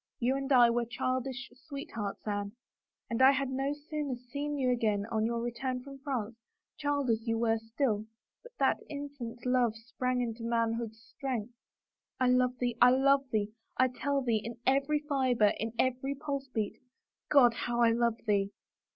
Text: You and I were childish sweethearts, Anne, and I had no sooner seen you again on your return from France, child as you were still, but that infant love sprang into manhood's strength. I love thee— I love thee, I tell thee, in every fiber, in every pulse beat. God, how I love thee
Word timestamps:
You 0.19 0.35
and 0.35 0.51
I 0.51 0.71
were 0.71 0.85
childish 0.85 1.51
sweethearts, 1.67 2.25
Anne, 2.25 2.53
and 3.07 3.21
I 3.21 3.31
had 3.33 3.51
no 3.51 3.71
sooner 3.87 4.15
seen 4.15 4.57
you 4.57 4.71
again 4.71 5.05
on 5.11 5.27
your 5.27 5.39
return 5.43 5.83
from 5.83 5.99
France, 5.99 6.35
child 6.75 7.11
as 7.11 7.27
you 7.27 7.37
were 7.37 7.59
still, 7.59 8.07
but 8.41 8.51
that 8.57 8.79
infant 8.89 9.45
love 9.45 9.75
sprang 9.75 10.21
into 10.21 10.41
manhood's 10.43 10.99
strength. 10.99 11.53
I 12.19 12.29
love 12.29 12.57
thee— 12.57 12.75
I 12.81 12.89
love 12.89 13.29
thee, 13.29 13.51
I 13.77 13.89
tell 13.89 14.23
thee, 14.23 14.41
in 14.43 14.57
every 14.65 15.01
fiber, 15.07 15.51
in 15.59 15.71
every 15.77 16.15
pulse 16.15 16.47
beat. 16.47 16.79
God, 17.29 17.53
how 17.53 17.81
I 17.81 17.91
love 17.91 18.17
thee 18.25 18.49